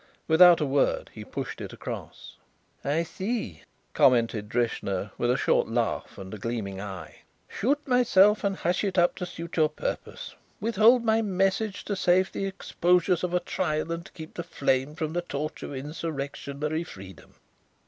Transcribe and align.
Without 0.27 0.59
a 0.59 0.65
word 0.65 1.11
he 1.13 1.23
pushed 1.23 1.61
it 1.61 1.71
across. 1.73 2.35
"I 2.83 3.03
see," 3.03 3.61
commented 3.93 4.49
Drishna, 4.49 5.11
with 5.15 5.29
a 5.29 5.37
short 5.37 5.67
laugh 5.67 6.17
and 6.17 6.33
a 6.33 6.39
gleaming 6.39 6.81
eye. 6.81 7.17
"Shoot 7.47 7.87
myself 7.87 8.43
and 8.43 8.55
hush 8.55 8.83
it 8.83 8.97
up 8.97 9.13
to 9.17 9.27
suit 9.27 9.57
your 9.57 9.69
purpose. 9.69 10.33
Withhold 10.59 11.03
my 11.05 11.21
message 11.21 11.85
to 11.85 11.95
save 11.95 12.31
the 12.31 12.45
exposures 12.45 13.23
of 13.23 13.35
a 13.35 13.39
trial, 13.39 13.91
and 13.91 14.11
keep 14.15 14.33
the 14.33 14.43
flame 14.43 14.95
from 14.95 15.13
the 15.13 15.21
torch 15.21 15.61
of 15.61 15.75
insurrectionary 15.75 16.83
freedom." 16.83 17.35